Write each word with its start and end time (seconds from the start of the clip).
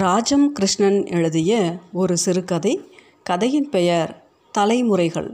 ராஜம் 0.00 0.52
கிருஷ்ணன் 0.52 1.06
எழுதிய 1.06 1.78
ஒரு 1.92 2.16
சிறுகதை 2.16 2.72
கதையின் 3.22 3.68
பெயர் 3.68 4.10
தலைமுறைகள். 4.52 5.28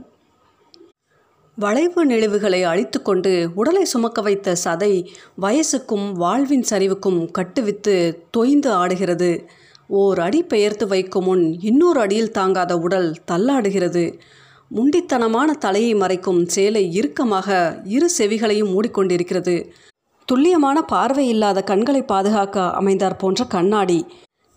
வளைவு 1.55 2.01
நெளிவுகளை 2.05 2.61
அழித்துக்கொண்டு 2.63 3.31
உடலை 3.55 3.85
சுமக்க 3.85 4.21
வைத்த 4.21 4.55
சதை 4.63 4.91
வயசுக்கும் 5.41 6.07
வாழ்வின் 6.13 6.65
சரிவுக்கும் 6.69 7.19
கட்டுவித்து 7.31 7.95
தொய்ந்து 8.37 8.71
ஆடுகிறது. 8.81 9.31
ஓர் 9.87 10.19
அடி 10.19 10.43
பெயர்த்து 10.43 10.87
வைக்கும் 10.87 11.23
முன் 11.23 11.45
இன்னொரு 11.61 11.99
அடியில் 11.99 12.31
தாங்காத 12.31 12.77
உடல் 12.77 13.09
தள்ளாடுகிறது. 13.31 14.05
முண்டித்தனமான 14.75 15.49
தலையை 15.51 15.95
மறைக்கும் 15.95 16.45
சேலை 16.45 16.93
இறுக்கமாக 16.93 17.79
இரு 17.85 18.09
செவிகளையும் 18.17 18.73
மூடிக்கொண்டிருக்கிறது. 18.73 19.57
துல்லியமான 20.25 20.81
பார்வை 20.81 21.27
இல்லாத 21.27 21.61
கண்களை 21.63 22.01
பாதுகாக்க 22.01 22.71
அமைந்தார் 22.71 23.15
போன்ற 23.15 23.43
கண்ணாடி. 23.45 24.05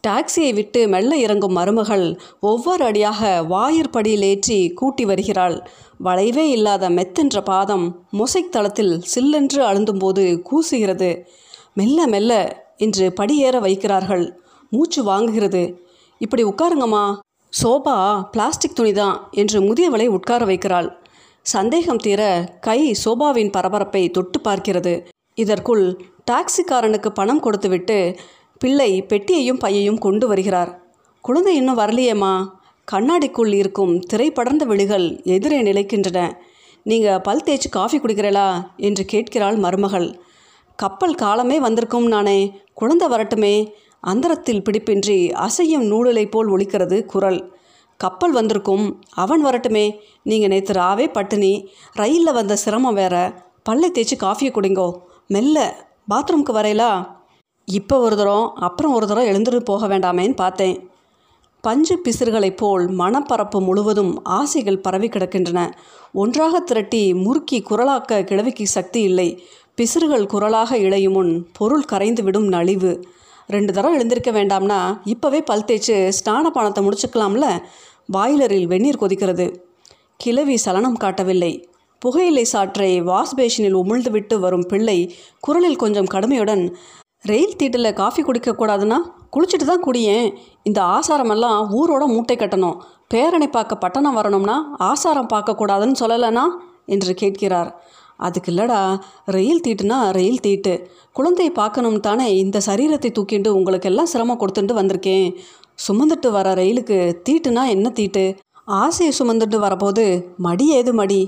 டாக்ஸியை 0.08 0.54
விட்டு 0.54 0.88
மெல்ல 0.88 1.16
இறங்கும் 1.16 1.52
மருமகள் 1.52 2.20
ஒவ்வொரு 2.40 2.84
அடியாக 2.84 3.42
வாயிற்படியில் 3.42 4.22
ஏற்றி 4.22 4.72
கூட்டி 4.72 5.04
வருகிறாள். 5.04 5.68
வளைவே 5.98 6.50
இல்லாத 6.50 6.90
மெத்தென்ற 6.90 7.40
பாதம் 7.44 8.06
மொசைக் 8.12 8.48
தளத்தில் 8.50 9.02
சில்லென்று 9.14 9.64
அழுந்தும்போது 9.64 10.42
கூசுகிறது. 10.42 11.24
மெல்ல 11.74 12.06
மெல்ல 12.06 12.64
என்று 12.76 13.12
படியேற 13.20 13.60
வைக்கிறார்கள். 13.60 14.32
மூச்சு 14.70 15.02
வாங்குகிறது. 15.02 15.86
இப்படி 16.18 16.44
உட்காருங்கம்மா. 16.44 17.18
சோபா 17.62 18.22
பிளாஸ்டிக் 18.22 18.78
துணிதான் 18.80 19.18
என்று 19.30 19.60
முதியவளை 19.60 20.06
உட்கார 20.06 20.44
வைக்கிறாள். 20.44 20.92
சந்தேகம் 21.42 21.96
தீர 21.96 22.52
கை 22.60 22.96
சோபாவின் 23.04 23.50
பரபரப்பை 23.50 24.10
தொட்டு 24.10 24.40
பார்க்கிறது. 24.40 25.04
இதற்குள் 25.34 26.04
டாக்ஸிக்காரனுக்கு 26.30 27.08
பணம் 27.08 27.40
கொடுத்துவிட்டு 27.40 28.16
பிள்ளை 28.60 29.02
பெட்டியையும் 29.02 29.58
பையையும் 29.58 29.98
கொண்டு 29.98 30.28
வருகிறார். 30.28 30.82
குழந்தை 31.20 31.56
இன்னும் 31.56 31.78
வரலையேம்மா? 31.78 32.46
கண்ணாடிக்குள் 32.92 33.52
இருக்கும் 33.52 34.00
திரைப்படர்ந்த 34.00 34.64
விழிகள் 34.64 35.20
எதிரே 35.24 35.62
நிலைக்கின்றன. 35.62 36.32
நீங்கள் 36.82 37.20
பல் 37.20 37.42
தேய்ச்சி 37.44 37.68
காஃபி 37.70 37.98
குடிக்கிறீளா? 37.98 38.66
என்று 38.76 39.04
கேட்கிறாள் 39.04 39.56
மருமகள். 39.56 40.20
கப்பல் 40.76 41.14
காலமே 41.14 41.60
வந்திருக்கும் 41.60 42.06
நானே 42.06 42.60
குழந்தை 42.74 43.08
வரட்டுமே. 43.08 43.72
அந்தரத்தில் 44.00 44.62
பிடிப்பின்றி 44.62 45.30
அசையும் 45.30 45.90
நூலிலை 45.90 46.30
போல் 46.30 46.50
ஒழிக்கிறது 46.50 47.04
குரல். 47.04 47.52
கப்பல் 47.96 48.32
வந்திருக்கும் 48.32 49.00
அவன் 49.10 49.44
வரட்டுமே. 49.44 49.98
நீங்கள் 50.22 50.48
நேற்று 50.48 50.74
ராவே 50.74 51.12
பட்டினி 51.12 51.68
ரயிலில் 51.92 52.32
வந்த 52.32 52.56
சிரமம் 52.56 52.94
வேற. 52.94 53.42
பல்லை 53.62 53.90
தேய்ச்சி 53.94 54.22
காஃபியை 54.22 54.52
குடிங்கோ. 54.52 54.98
மெல்ல 55.28 55.86
பாத்ரூம்க்கு 56.10 56.52
வரையலா? 56.52 57.18
இப்போ 57.78 57.96
ஒரு 57.98 58.16
தரம் 58.16 58.52
அப்புறம் 58.66 58.92
ஒரு 58.94 59.06
தரம் 59.06 59.24
எழுந்துட்டு 59.24 59.58
போக 59.60 59.88
வேண்டாமேன்னு 59.88 60.36
பார்த்தேன். 60.36 60.76
பஞ்சு 61.60 61.94
பிசிர்களைப் 62.04 62.56
போல் 62.56 62.84
மனப்பரப்பு 62.98 63.58
முழுவதும் 63.60 64.12
ஆசைகள் 64.24 64.78
பரவி 64.78 65.08
கிடக்கின்றன. 65.08 65.60
ஒன்றாக 66.12 66.60
திரட்டி 66.60 67.14
முறுக்கி 67.14 67.58
குரலாக்க 67.70 68.20
கிழவிக்கு 68.24 68.66
சக்தி 68.66 69.02
இல்லை. 69.02 69.28
பிசிறுகள் 69.74 70.26
குரலாக 70.26 70.78
இழையும் 70.78 71.16
முன் 71.18 71.32
பொருள் 71.58 71.88
கரைந்து 71.92 72.22
விடும் 72.22 72.48
நலிவு. 72.48 72.92
ரெண்டு 73.46 73.72
தரம் 73.72 73.94
எழுந்திருக்க 73.94 74.30
வேண்டாம்னா 74.30 74.80
இப்போவே 75.04 75.40
பல் 75.40 75.66
தேய்ச்சி 75.68 75.96
ஸ்நான 76.18 76.52
பானத்தை 76.54 76.82
முடிச்சுக்கலாம்ல? 76.86 77.46
பாய்லரில் 78.12 78.66
வெந்நீர் 78.66 79.02
கொதிக்கிறது. 79.02 79.46
கிழவி 80.16 80.56
சலனம் 80.56 80.96
காட்டவில்லை. 80.96 81.52
புகையிலை 82.02 82.46
சாற்றை 82.52 82.90
வாஷ் 83.02 83.36
பேஷனில் 83.36 83.78
உமிழ்ந்துவிட்டு 83.80 84.36
வரும் 84.38 84.66
பிள்ளை 84.68 84.98
குரலில் 85.40 85.82
கொஞ்சம் 85.82 86.10
கடுமையுடன் 86.14 86.64
ரயில் 87.24 87.56
தீட்டில் 87.56 87.92
காஃபி 87.92 88.22
குடிக்கக்கூடாதுன்னா 88.22 88.98
குளிச்சுட்டு 89.34 89.66
தான் 89.66 89.82
குடியேன். 89.82 90.28
இந்த 90.62 90.80
ஆசாரமெல்லாம் 90.82 91.58
ஊரோட 91.78 92.04
மூட்டை 92.06 92.36
கட்டணும். 92.36 92.76
பேரணி 93.08 93.48
பார்க்க 93.48 93.76
பட்டணம் 93.76 94.14
வரணும்னா 94.14 94.76
ஆசாரம் 94.78 95.28
பார்க்கக்கூடாதுன்னு 95.32 95.96
சொல்லலைனா? 96.02 96.44
என்று 96.86 97.14
கேட்கிறார். 97.14 97.70
அதுக்கு 98.16 98.52
இல்லடா 98.52 99.00
ரயில் 99.24 99.64
தீட்டுனா 99.66 100.10
ரயில் 100.10 100.40
தீட்டு. 100.40 100.72
குழந்தையை 101.12 101.52
பார்க்கணும் 101.54 102.00
தானே 102.00 102.36
இந்த 102.36 102.60
சரீரத்தை 102.66 103.10
தூக்கிண்டு 103.18 103.48
உங்களுக்கெல்லாம் 103.48 104.10
சிரமம் 104.12 104.40
கொடுத்துட்டு 104.40 104.74
வந்திருக்கேன். 104.80 105.28
சுமந்துட்டு 105.86 106.30
வர 106.30 106.54
ரயிலுக்கு 106.54 106.98
தீட்டுனா 107.28 107.68
என்ன 107.68 107.90
தீட்டு? 107.90 108.24
ஆசையை 108.64 109.12
சுமந்துட்டு 109.18 109.56
வரபோது 109.56 110.04
மடி 110.36 110.68
ஏது 110.70 110.94
மடி? 110.94 111.20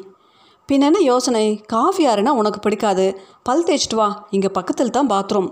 பின்னென்ன 0.69 0.99
யோசனை? 1.03 1.47
காஃபி 1.67 2.07
ஆறுனா 2.07 2.33
உனக்கு 2.41 2.61
பிடிக்காது. 2.61 3.07
பல் 3.43 3.65
தேய்ச்சிட்டு 3.65 3.95
வா. 3.95 4.09
இங்கே 4.31 4.49
பக்கத்தில் 4.49 4.91
தான் 4.91 5.09
பாத்ரூம் 5.09 5.51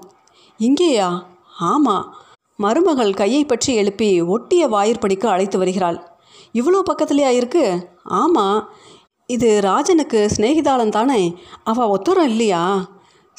இங்கேயா? 0.60 1.22
ஆமாம் 1.58 2.16
மருமகள் 2.56 3.14
கையை 3.14 3.44
பற்றி 3.44 3.74
எழுப்பி 3.74 4.22
ஒட்டிய 4.22 4.68
வாயிற்படிக்கு 4.68 5.26
அழைத்து 5.26 5.58
வருகிறாள். 5.58 5.98
இவ்வளோ 6.54 6.80
பக்கத்துலையா 6.90 7.28
இருக்கு? 7.28 7.92
ஆமாம் 8.04 8.68
இது 9.26 9.60
ராஜனுக்கு 9.60 10.30
சிநேகிதாளன் 10.36 10.88
தானே? 10.88 11.38
அவள் 11.64 11.86
ஒத்துரம் 11.86 12.28
இல்லையா? 12.28 12.90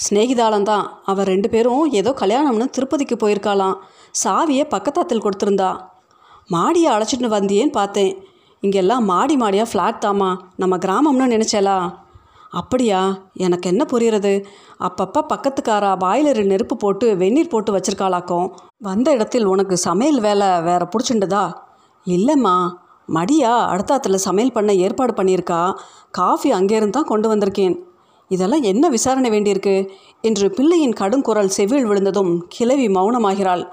சிநேகிதாளன் 0.10 0.64
தான். 0.64 1.02
அவள் 1.06 1.26
ரெண்டு 1.26 1.50
பேரும் 1.50 1.92
ஏதோ 1.92 2.14
கல்யாணம்னு 2.20 2.68
திருப்பதிக்கு 2.70 3.18
போயிருக்காளாம். 3.18 3.76
சாவியை 4.24 4.66
பக்கத்தாத்தில் 4.70 5.24
கொடுத்துருந்தா. 5.24 5.72
மாடியை 6.48 6.94
அழைச்சிட்டு 6.94 7.36
வந்தியேன்னு 7.38 7.72
பார்த்தேன்? 7.72 8.24
இங்கெல்லாம் 8.62 9.04
மாடி 9.04 9.36
மாடியாக 9.36 9.72
ஃப்ளாட் 9.74 10.04
தாம்மா. 10.06 10.38
நம்ம 10.58 10.78
கிராமம்னு 10.78 11.28
நினச்சலா? 11.36 12.01
அப்படியா? 12.52 13.18
எனக்கு 13.34 13.70
என்ன 13.70 13.86
புரியுறது 13.92 14.46
அப்பப்போ 14.80 15.22
பக்கத்துக்காரா 15.30 15.92
பாய்லரில் 16.00 16.46
நெருப்பு 16.46 16.78
போட்டு 16.78 17.18
வெந்நீர் 17.18 17.48
போட்டு 17.48 17.78
வச்சிருக்காளாக்கும். 17.78 18.52
வந்த 18.78 19.12
இடத்தில் 19.12 19.46
உனக்கு 19.46 19.78
சமையல் 19.78 20.20
வேலை 20.20 20.62
வேற 20.62 20.90
பிடிச்சிண்டுதா? 20.92 21.54
இல்லைம்மா. 22.06 22.56
மடியா 23.08 23.54
அடுத்தாத்தில் 23.74 24.16
சமையல் 24.16 24.52
பண்ண 24.52 24.74
ஏற்பாடு 24.74 25.24
பண்ணியிருக்கா. 25.24 25.78
காஃபி 26.12 26.52
அங்கேருந்து 26.52 26.90
தான் 26.90 27.04
கொண்டு 27.04 27.36
வந்திருக்கேன். 27.36 27.76
இதெல்லாம் 28.28 28.62
என்ன 28.62 28.90
விசாரணை 28.90 29.30
வேண்டியிருக்கு? 29.30 29.90
என்று 30.22 30.52
பிள்ளையின் 30.52 30.98
கடுங்குரல் 31.00 31.56
செவியில் 31.58 31.88
விழுந்ததும் 31.88 32.46
கிழவி 32.50 32.88
மௌனமாகிறாள். 32.88 33.64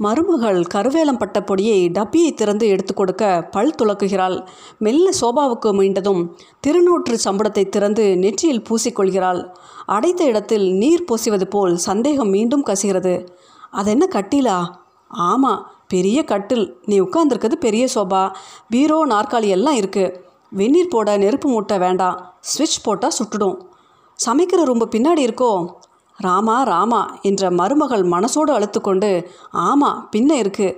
மருமகள் 0.00 0.64
கருவேலம் 0.74 1.18
பட்ட 1.18 1.42
பொடியை 1.42 1.90
டப்பியை 1.90 2.34
திறந்து 2.34 2.68
எடுத்து 2.68 2.94
கொடுக்க 2.94 3.48
பல் 3.50 3.74
துலக்குகிறாள். 3.82 4.46
மெல்ல 4.78 5.10
சோபாவுக்கு 5.20 5.70
மீண்டதும் 5.72 6.22
திருநூற்று 6.60 7.18
சம்பளத்தை 7.24 7.68
திறந்து 7.68 8.16
நெற்றியில் 8.18 8.62
பூசிக்கொள்கிறாள் 8.62 9.40
அடைத்த 9.86 10.24
இடத்தில் 10.24 10.72
நீர் 10.72 11.04
பூசிவது 11.04 11.44
போல் 11.44 11.76
சந்தேகம் 11.76 12.28
மீண்டும் 12.28 12.62
கசிகிறது. 12.62 13.14
அதென்ன 13.70 14.08
கட்டிலா? 14.10 14.58
ஆமாம் 15.08 15.70
பெரிய 15.88 16.24
கட்டில். 16.24 16.66
நீ 16.84 17.00
உட்காந்துருக்கிறது 17.00 17.54
பெரிய 17.54 17.86
சோபா. 17.94 18.34
பீரோ 18.68 19.06
நாற்காலி 19.06 19.48
எல்லாம் 19.48 19.76
இருக்குது 19.76 20.14
வெந்நீர் 20.50 20.88
போட 20.88 21.16
நெருப்பு 21.16 21.48
மூட்டை 21.48 21.78
வேண்டாம். 21.78 22.34
ஸ்விட்ச் 22.40 22.82
போட்டால் 22.82 23.16
சுட்டுடும். 23.18 23.56
சமைக்கிற 24.18 24.62
ரொம்ப 24.64 24.88
பின்னாடி 24.90 25.22
இருக்கோ? 25.28 25.52
ராமா 26.18 26.62
ராமா 26.62 27.18
என்ற 27.22 27.50
மருமகள் 27.50 28.02
மனசோடு 28.02 28.52
அழுத்துக்கொண்டு 28.56 29.10
ஆமாம் 29.52 30.08
பின்ன 30.16 30.30
இருக்கு. 30.32 30.68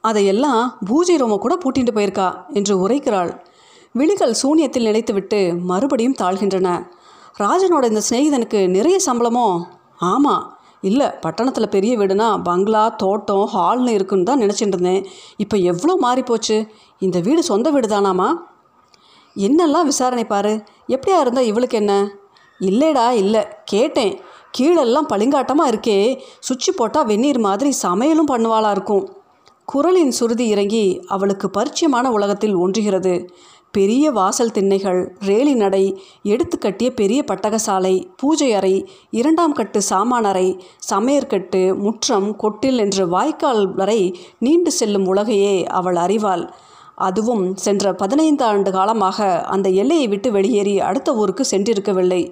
அதையெல்லாம் 0.00 0.78
பூஜை 0.84 1.16
ரோம 1.16 1.38
கூட 1.38 1.54
பூட்டிட்டு 1.62 1.92
போயிருக்கா 1.94 2.28
என்று 2.52 2.88
உரைக்கிறாள். 2.88 3.30
விழிகள் 3.92 4.34
சூனியத்தில் 4.34 4.82
நிலைத்துவிட்டு 4.82 5.58
மறுபடியும் 5.70 6.18
தாழ்கின்றன. 6.22 6.68
ராஜனோட 7.38 7.84
இந்த 7.84 8.02
சிநேகிதனுக்கு 8.10 8.68
நிறைய 8.68 8.98
சம்பளமோ? 9.06 9.46
ஆமாம் 9.96 10.44
இல்லை 10.80 11.06
பட்டணத்தில் 11.20 11.68
பெரிய 11.68 11.98
வீடுனா 11.98 12.42
பங்களா 12.42 12.82
தோட்டம் 12.88 13.46
ஹால்னு 13.54 13.88
இருக்குன்னு 13.88 14.24
தான் 14.24 14.42
நினச்சிட்டு 14.42 14.76
இருந்தேன். 14.76 15.06
இப்போ 15.36 15.56
எவ்வளோ 15.56 15.94
மாறிப்போச்சு 16.02 16.68
இந்த 16.98 17.20
வீடு 17.20 17.42
சொந்த 17.42 17.70
வீடு 17.70 17.88
தானாமா 17.88 18.28
என்னெல்லாம் 19.36 19.84
விசாரணை 19.84 20.24
பாரு. 20.24 20.52
எப்படியா 20.88 21.18
இருந்தால் 21.20 21.44
இவளுக்கு 21.44 21.76
என்ன? 21.76 21.94
இல்லைடா 22.60 23.10
இல்லை. 23.22 23.42
கேட்டேன். 23.64 24.14
கீழெல்லாம் 24.58 25.10
பளிங்காட்டமாக 25.12 25.72
இருக்கே. 25.72 25.98
சுவிட்ச் 26.46 26.70
போட்டால் 26.76 27.06
வெந்நீர் 27.06 27.40
மாதிரி 27.48 27.72
சமையலும் 27.82 28.30
பண்ணுவாளா 28.32 28.70
இருக்கும். 28.70 29.04
குரலின் 29.64 30.10
சுருதி 30.10 30.46
இறங்கி 30.48 30.86
அவளுக்கு 31.06 31.46
பரிச்சயமான 31.58 32.06
உலகத்தில் 32.16 32.56
ஒன்றுகிறது. 32.56 33.14
பெரிய 33.72 34.10
வாசல் 34.10 34.52
திண்ணைகள் 34.56 35.00
ரேலி 35.28 35.54
நடை 35.54 35.82
எடுத்து 36.22 36.58
கட்டிய 36.58 36.88
பெரிய 36.90 37.24
பட்டகசாலை 37.30 37.92
பூஜை 38.16 38.48
அறை 38.54 38.74
இரண்டாம் 39.10 39.52
கட்டு 39.52 39.80
சாமான் 39.82 40.24
அறை 40.24 40.46
சமையற்கட்டு 40.90 41.60
முற்றம் 41.76 42.28
கொட்டில் 42.36 42.78
என்று 42.78 43.04
வாய்க்கால் 43.08 43.62
வரை 43.74 44.00
நீண்டு 44.38 44.70
செல்லும் 44.70 45.06
உலகையே 45.06 45.56
அவள் 45.78 45.96
அறிவாள். 45.96 46.44
அதுவும் 47.08 47.44
சென்ற 47.56 47.92
பதினைந்து 47.94 48.44
ஆண்டு 48.44 48.70
காலமாக 48.70 49.44
அந்த 49.54 49.68
எல்லையை 49.82 50.08
விட்டு 50.08 50.30
வெளியேறி 50.32 50.76
அடுத்த 50.80 51.14
ஊருக்கு 51.14 51.44
சென்றிருக்கவில்லை. 51.50 52.22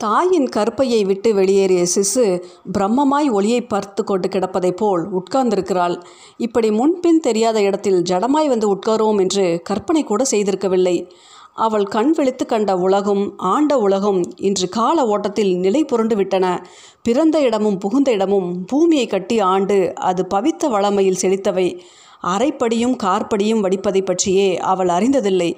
தாயின் 0.00 0.48
கற்பையை 0.56 1.04
விட்டு 1.04 1.34
வெளியேறிய 1.34 1.84
சிசு 1.94 2.42
பிரம்மமாய் 2.78 3.30
ஒளியை 3.30 3.60
பார்த்து 3.62 4.04
கொண்டு 4.04 4.28
கிடப்பதைப் 4.28 4.76
போல் 4.76 5.08
உட்கார்ந்திருக்கிறாள். 5.12 6.02
இப்படி 6.36 6.70
முன்பின் 6.70 7.20
தெரியாத 7.20 7.62
இடத்தில் 7.62 8.02
ஜடமாய் 8.02 8.48
வந்து 8.48 8.74
உட்காருவோம் 8.74 9.20
என்று 9.20 9.60
கற்பனை 9.64 10.04
கூட 10.04 10.24
செய்திருக்கவில்லை. 10.30 11.10
அவள் 11.54 11.84
கண் 11.84 12.10
விழித்து 12.10 12.46
கண்ட 12.46 12.76
உலகும் 12.76 13.34
ஆண்ட 13.36 13.78
உலகும் 13.78 14.20
இன்று 14.36 14.68
கால 14.68 15.06
ஓட்டத்தில் 15.06 15.58
நிலை 15.58 15.84
புரண்டு 15.84 16.16
விட்டன. 16.16 16.66
பிறந்த 17.02 17.40
இடமும் 17.40 17.78
புகுந்த 17.78 18.10
இடமும் 18.10 18.64
பூமியை 18.64 19.06
கட்டி 19.06 19.38
ஆண்டு 19.40 19.94
அது 19.94 20.26
பவித்த 20.34 20.70
வளமையில் 20.70 21.22
செழித்தவை. 21.22 21.82
அரைப்படியும் 22.22 22.94
கார்படியும் 23.02 23.60
வடிப்பதை 23.60 24.02
பற்றியே 24.02 24.48
அவள் 24.62 24.88
அறிந்ததில்லை. 24.88 25.50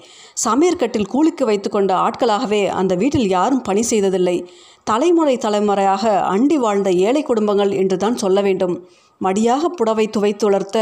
சமையற்கட்டில் 0.44 1.10
கூலிக்கு 1.10 1.44
வைத்துக்கொண்ட 1.44 1.92
ஆட்களாகவே 1.96 2.62
அந்த 2.80 2.94
வீட்டில் 2.94 3.28
யாரும் 3.28 3.62
பணி 3.62 3.82
செய்ததில்லை. 3.82 4.36
தலைமுறை 4.84 5.36
தலைமுறையாக 5.36 6.04
அண்டி 6.30 6.56
வாழ்ந்த 6.56 6.90
ஏழை 7.06 7.22
குடும்பங்கள் 7.22 7.72
என்றுதான் 7.72 8.16
சொல்ல 8.16 8.40
வேண்டும். 8.40 8.74
மடியாக 9.20 9.68
புடவை 9.68 10.04
துவைத்துளர்த்த 10.06 10.78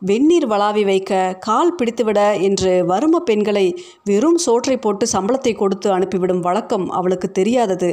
வெந்நீர் 0.00 0.46
வளாவி 0.46 0.84
வைக்க 0.84 1.38
கால் 1.38 1.74
பிடித்துவிட 1.74 2.20
என்று 2.40 2.72
வறும 2.86 3.20
பெண்களை 3.20 3.66
வெறும் 4.04 4.38
சோற்றை 4.38 4.76
போட்டு 4.76 5.06
சம்பளத்தை 5.06 5.52
கொடுத்து 5.54 5.88
அனுப்பிவிடும் 5.90 6.40
வழக்கம் 6.40 6.86
அவளுக்கு 6.90 7.30
தெரியாதது. 7.30 7.90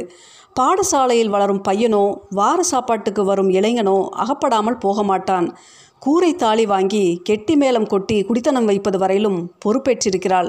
பாடசாலையில் 0.58 1.28
வளரும் 1.28 1.62
பையனோ 1.68 2.04
வார 2.30 2.60
சாப்பாட்டுக்கு 2.62 3.24
வரும் 3.24 3.50
இளைஞனோ 3.50 3.98
அகப்படாமல் 4.16 4.78
போக 4.78 5.02
மாட்டான் 5.02 5.48
கூரை 6.04 6.30
தாளி 6.34 6.64
வாங்கி 6.66 7.04
கெட்டி 7.24 7.54
மேளம் 7.56 7.86
கொட்டி 7.86 8.16
குடித்தனம் 8.28 8.68
வைப்பது 8.70 8.98
வரையிலும் 8.98 9.40
பொறுப்பேற்றிருக்கிறாள். 9.64 10.48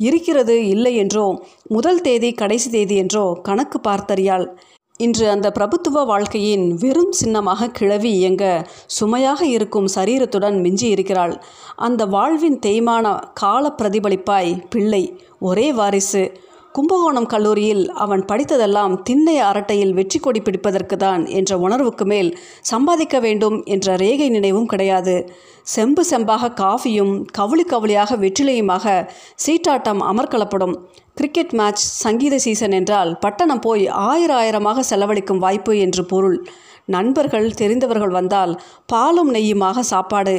இருக்கிறது 0.00 0.54
இல்லை 0.68 0.92
என்றோ 0.96 1.26
முதல் 1.68 2.00
தேதி 2.00 2.30
கடைசி 2.32 2.68
தேதி 2.70 2.96
என்றோ 2.96 3.22
கணக்கு 3.42 3.78
பார்த்தறியாள். 3.88 4.46
இன்று 5.00 5.26
அந்த 5.30 5.48
பிரபுத்துவ 5.50 6.02
வாழ்க்கையின் 6.04 6.66
வெறும் 6.74 7.12
சின்னமாக 7.12 7.70
கிளவி 7.70 8.10
இயங்க 8.12 8.44
சுமையாக 8.98 9.40
இருக்கும் 9.46 9.88
சரீரத்துடன் 9.94 10.56
மிஞ்சி 10.60 10.88
இருக்கிறாள் 10.88 11.34
அந்த 11.86 12.02
வாழ்வின் 12.06 12.58
தேய்மான 12.66 13.14
கால 13.32 13.74
பிரதிபலிப்பாய் 13.78 14.52
பிள்ளை 14.70 15.02
ஒரே 15.40 15.68
வாரிசு. 15.72 16.24
கும்பகோணம் 16.78 17.26
கல்லூரியில் 17.30 17.84
அவன் 18.02 18.20
படித்ததெல்லாம் 18.30 18.92
திண்ணை 19.06 19.34
அரட்டையில் 19.46 19.94
வெற்றி 19.96 20.18
கொடி 20.18 20.40
பிடிப்பதற்கு 20.40 20.96
தான் 20.96 21.22
என்ற 21.38 21.58
உணர்வுக்கு 21.58 22.04
மேல் 22.04 22.28
சம்பாதிக்க 22.70 23.16
வேண்டும் 23.24 23.56
என்ற 23.74 23.96
ரேகை 24.02 24.28
நினைவும் 24.28 24.68
கிடையாது. 24.72 25.14
செம்பு 25.74 26.02
செம்பாக 26.10 26.50
காஃபியும் 26.60 27.12
கவுளி 27.38 27.64
கவுளியாக 27.72 28.18
வெற்றிலையுமாக 28.24 28.92
சீட்டாட்டம் 29.46 30.04
அமர்க்களப்படும் 30.10 30.76
கிரிக்கெட் 31.14 31.56
மேட்ச் 31.60 31.84
சங்கீத 32.04 32.38
சீசன் 32.38 32.76
என்றால் 32.78 33.10
பட்டணம் 33.18 33.64
போய் 33.66 33.84
ஆயிர 33.88 34.30
ஆயிரமாக 34.34 34.84
செலவழிக்கும் 34.90 35.42
வாய்ப்பு 35.46 35.74
என்று 35.78 36.04
பொருள். 36.04 36.38
நண்பர்கள் 36.96 37.48
தெரிந்தவர்கள் 37.54 38.16
வந்தால் 38.20 38.54
பாலும் 38.86 39.34
நெய்யுமாக 39.34 39.78
சாப்பாடு. 39.92 40.36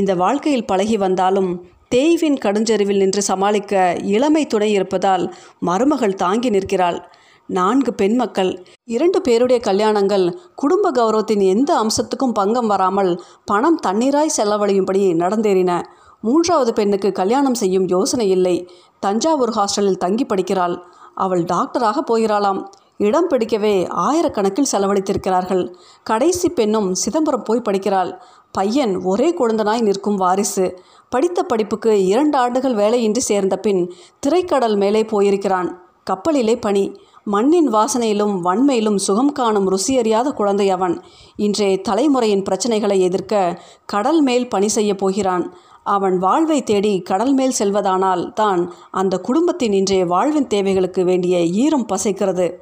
இந்த 0.00 0.14
வாழ்க்கையில் 0.14 0.68
பழகி 0.72 0.98
வந்தாலும் 1.06 1.50
தேய்வின் 1.88 2.36
கடுஞ்சரிவில் 2.44 2.96
நின்று 2.96 3.22
சமாளிக்க 3.22 3.96
இளமை 4.02 4.46
துணை 4.46 4.72
இருப்பதால் 4.72 5.34
மருமகள் 5.60 6.14
தாங்கி 6.14 6.50
நிற்கிறாள். 6.50 6.98
நான்கு 7.46 7.94
பெண் 7.94 8.16
மக்கள் 8.16 8.50
இரண்டு 8.84 9.20
பேருடைய 9.20 9.62
கல்யாணங்கள் 9.64 10.36
குடும்ப 10.54 10.90
கௌரவத்தின் 10.92 11.42
எந்த 11.42 11.70
அம்சத்துக்கும் 11.82 12.32
பங்கம் 12.32 12.66
வராமல் 12.66 13.22
பணம் 13.44 13.78
தண்ணீராய் 13.86 14.36
செலவழியும்படி 14.36 15.04
நடந்தேறின. 15.14 15.82
மூன்றாவது 16.20 16.72
பெண்ணுக்கு 16.72 17.12
கல்யாணம் 17.12 17.54
செய்யும் 17.54 17.88
யோசனை 17.88 18.28
இல்லை. 18.30 18.56
தஞ்சாவூர் 19.00 19.54
ஹாஸ்டலில் 19.56 20.02
தங்கி 20.04 20.24
படிக்கிறாள். 20.24 20.76
அவள் 21.14 21.44
டாக்டராக 21.44 21.98
போகிறாளாம். 22.10 22.60
இடம் 22.98 23.28
பிடிக்கவே 23.28 23.86
ஆயிரக்கணக்கில் 23.86 24.72
செலவழித்திருக்கிறார்கள். 24.72 25.74
கடைசி 26.02 26.48
பெண்ணும் 26.48 26.94
சிதம்பரம் 26.94 27.42
போய் 27.42 27.66
படிக்கிறாள். 27.68 28.20
பையன் 28.52 28.94
ஒரே 29.02 29.28
குழந்தனாய் 29.38 29.80
நிற்கும் 29.80 30.16
வாரிசு. 30.16 30.66
படித்த 31.08 31.42
படிப்புக்கு 31.42 32.06
இரண்டு 32.06 32.38
ஆண்டுகள் 32.38 32.74
வேலையின்றி 32.74 33.18
சேர்ந்த 33.18 33.56
பின் 33.56 33.92
திரைக்கடல் 34.20 34.76
மேலே 34.76 35.04
போயிருக்கிறான். 35.04 35.82
கப்பலிலே 36.10 36.60
பணி. 36.60 37.00
மண்ணின் 37.24 37.72
வாசனையிலும் 37.72 38.40
வன்மையிலும் 38.44 38.96
சுகம் 38.96 39.32
காணும் 39.32 39.70
ருசியறியாத 39.70 40.30
குழந்தை 40.32 40.70
அவன். 40.70 41.02
இன்றைய 41.36 41.80
தலைமுறையின் 41.88 42.42
பிரச்சனைகளை 42.42 42.98
எதிர்க்க 42.98 43.62
கடல் 43.86 44.20
மேல் 44.20 44.48
பணி 44.48 44.68
செய்ய 44.68 44.94
போகிறான். 44.94 45.54
அவன் 45.84 46.18
வாழ்வை 46.18 46.62
தேடி 46.62 47.00
கடல் 47.00 47.34
மேல் 47.34 47.52
செல்வதானால் 47.58 48.32
தான் 48.32 48.72
அந்த 48.90 49.18
குடும்பத்தின் 49.18 49.72
இன்றைய 49.72 50.06
வாழ்வின் 50.06 50.46
தேவைகளுக்கு 50.46 51.04
வேண்டிய 51.04 51.44
ஈரம் 51.44 51.86
பசைக்கிறது. 51.88 52.52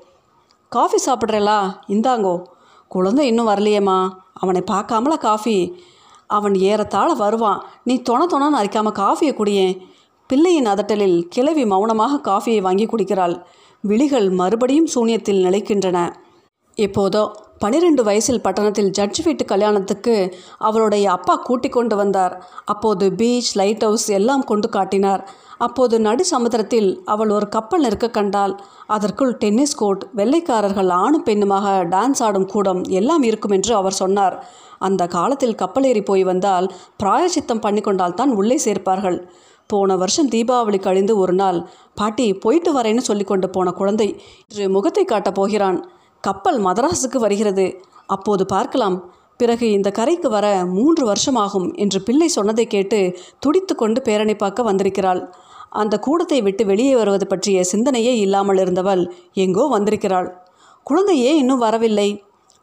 காஃபி 0.69 0.99
சாப்பிட்றலா? 1.07 1.75
இந்தாங்கோ. 1.89 2.43
குழந்தை 2.89 3.27
இன்னும் 3.27 3.49
வரலையேம்மா. 3.49 4.11
அவனை 4.35 4.63
பார்க்காமல 4.71 5.17
காஃபி? 5.19 5.83
அவன் 6.27 6.55
ஏறத்தாழ 6.55 7.15
வருவான். 7.15 7.65
நீ 7.85 8.03
தொண 8.11 8.27
தொணன்னு 8.27 8.61
அரிக்காம 8.63 8.93
காஃபியை 8.93 9.35
குடியேன் 9.35 9.81
பிள்ளையின் 10.27 10.65
அதட்டலில் 10.65 11.23
கிழவி 11.29 11.67
மௌனமாக 11.67 12.31
காஃபியை 12.31 12.61
வாங்கி 12.61 12.87
குடிக்கிறாள். 12.87 13.45
விழிகள் 13.83 14.31
மறுபடியும் 14.31 14.87
சூனியத்தில் 14.87 15.45
நிலைக்கின்றன. 15.45 16.15
எப்போதோ 16.77 17.31
பனிரெண்டு 17.63 18.03
வயசில் 18.09 18.43
பட்டணத்தில் 18.45 18.91
ஜட்ஜ் 18.91 19.21
வீட்டு 19.27 19.45
கல்யாணத்துக்கு 19.45 20.15
அவளுடைய 20.59 21.05
அப்பா 21.17 21.35
கூட்டிக் 21.47 21.77
கொண்டு 21.77 21.95
வந்தார். 21.97 22.35
அப்போது 22.73 23.05
பீச் 23.21 23.51
லைட் 23.61 23.85
ஹவுஸ் 23.87 24.07
எல்லாம் 24.19 24.45
கொண்டு 24.51 24.69
காட்டினார். 24.69 25.23
அப்போது 25.67 25.97
நடு 26.07 26.25
சமுத்திரத்தில் 26.25 26.91
அவள் 27.05 27.31
ஒரு 27.31 27.47
கப்பல் 27.49 27.85
நிற்க 27.87 28.11
கண்டால் 28.11 28.55
அதற்குள் 28.97 29.33
டென்னிஸ் 29.43 29.79
கோர்ட் 29.81 30.05
வெள்ளைக்காரர்கள் 30.21 30.91
ஆணும் 31.03 31.27
பெண்ணுமாக 31.29 31.67
டான்ஸ் 31.95 32.23
ஆடும் 32.27 32.51
கூடம் 32.55 32.83
எல்லாம் 33.01 33.25
இருக்கும் 33.31 33.57
என்று 33.59 33.75
அவர் 33.81 33.99
சொன்னார். 34.03 34.37
அந்த 34.89 35.03
காலத்தில் 35.17 35.59
கப்பலேறி 35.63 36.05
போய் 36.05 36.25
வந்தால் 36.31 36.67
பிராயச்சித்தம் 37.03 37.65
பண்ணி 37.67 37.81
கொண்டால் 37.81 38.19
தான் 38.21 38.35
உள்ளே 38.41 38.59
சேர்ப்பார்கள். 38.67 39.19
போன 39.71 39.95
வருஷம் 40.01 40.31
தீபாவளி 40.33 40.79
கழிந்து 40.81 41.13
ஒரு 41.23 41.33
நாள் 41.33 41.59
பாட்டி 42.01 42.27
போயிட்டு 42.43 42.71
வரேன்னு 42.77 43.03
சொல்லி 43.09 43.25
கொண்டு 43.25 43.47
போன 43.51 43.71
குழந்தை 43.81 44.07
இன்று 44.51 44.67
முகத்தை 44.75 45.05
காட்டப் 45.05 45.39
போகிறான். 45.39 45.79
கப்பல் 46.27 46.59
மதராஸுக்கு 46.65 47.19
வருகிறது. 47.25 47.67
அப்போது 48.07 48.45
பார்க்கலாம் 48.47 48.97
பிறகு 49.41 49.67
இந்த 49.71 49.89
கரைக்கு 49.91 50.29
வர 50.35 50.47
மூன்று 50.77 51.03
வருஷமாகும் 51.11 51.67
என்று 51.75 51.99
பிள்ளை 52.03 52.29
சொன்னதை 52.29 52.65
கேட்டு 52.67 52.99
துடித்து 53.39 53.75
கொண்டு 53.75 54.01
பேரணி 54.03 54.35
பார்க்க 54.37 54.69
வந்திருக்கிறாள். 54.69 55.21
அந்த 55.81 55.95
கூடத்தை 56.07 56.39
விட்டு 56.43 56.63
வெளியே 56.67 56.95
வருவது 56.97 57.27
பற்றிய 57.27 57.65
சிந்தனையே 57.73 58.13
இல்லாமல் 58.25 58.61
இருந்தவள் 58.65 59.03
எங்கோ 59.45 59.65
வந்திருக்கிறாள். 59.75 60.29
குழந்தையே 60.87 61.31
இன்னும் 61.37 61.65
வரவில்லை. 61.67 62.09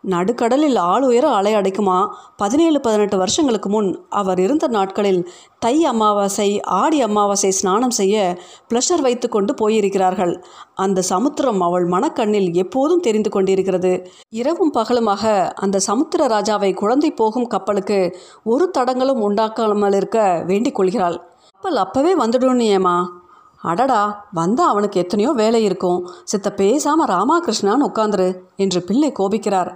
நடுக்கடலில் 0.09 0.77
ஆள் 0.77 1.03
உயர 1.03 1.29
அலை 1.29 1.53
அடைக்குமா? 1.55 2.07
பதினேழு 2.35 2.81
பதினெட்டு 2.81 3.17
வருஷங்களுக்கு 3.17 3.69
முன் 3.69 4.05
அவர் 4.09 4.39
இருந்த 4.39 4.67
நாட்களில் 4.67 5.29
தை 5.59 5.85
அமாவாசை 5.85 6.61
ஆடி 6.61 7.01
அமாவாசை 7.01 7.51
ஸ்நானம் 7.51 7.89
செய்ய 7.89 8.37
ப்ளஷர் 8.69 9.01
வைத்து 9.01 9.29
கொண்டு 9.29 9.53
போயிருக்கிறார்கள். 9.53 10.43
அந்த 10.73 11.01
சமுத்திரம் 11.01 11.61
அவள் 11.61 11.85
மனக்கண்ணில் 11.85 12.53
எப்போதும் 12.53 12.99
தெரிந்து 12.99 13.29
கொண்டிருக்கிறது. 13.29 14.11
இரவும் 14.29 14.73
பகலுமாக 14.73 15.51
அந்த 15.53 15.79
சமுத்திர 15.79 16.27
ராஜாவை 16.27 16.73
குழந்தை 16.73 17.11
போகும் 17.11 17.47
கப்பலுக்கு 17.47 18.17
ஒரு 18.43 18.69
தடங்களும் 18.69 19.29
உண்டாக்காமல் 19.29 19.95
இருக்க 19.95 20.43
வேண்டிக் 20.47 20.75
கொள்கிறாள். 20.75 21.17
கப்பல் 21.51 21.75
அப்பவே 21.75 22.17
வந்துடும்னியேம்மா. 22.17 23.07
அடடா 23.63 24.01
வந்தால் 24.31 24.71
அவனுக்கு 24.73 24.99
எத்தனையோ 24.99 25.31
வேலை 25.31 25.63
இருக்கும். 25.63 25.99
சித்த 26.23 26.47
பேசாமல் 26.53 27.11
ராமாகிருஷ்ணான்னு 27.13 27.89
உட்காந்துரு 27.89 28.29
என்று 28.55 28.79
பிள்ளை 28.83 29.09
கோபிக்கிறார். 29.19 29.71